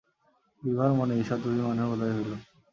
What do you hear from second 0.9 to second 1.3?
মনে